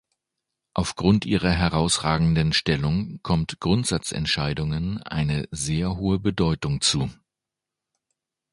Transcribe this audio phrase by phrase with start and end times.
[0.73, 7.11] Aufgrund ihrer herausragenden Stellung kommt Grundsatzentscheidungen eine sehr hohe Bedeutung zu.